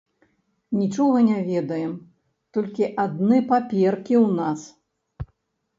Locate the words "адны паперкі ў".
3.05-4.27